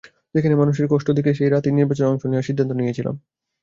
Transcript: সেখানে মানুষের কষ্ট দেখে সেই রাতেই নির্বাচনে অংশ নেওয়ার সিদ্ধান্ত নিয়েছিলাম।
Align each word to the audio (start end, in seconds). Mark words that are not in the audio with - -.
সেখানে 0.35 0.55
মানুষের 0.55 0.87
কষ্ট 0.89 1.07
দেখে 1.17 1.31
সেই 1.33 1.49
রাতেই 1.49 1.77
নির্বাচনে 1.77 2.09
অংশ 2.11 2.23
নেওয়ার 2.25 2.47
সিদ্ধান্ত 2.47 2.71
নিয়েছিলাম। 2.75 3.15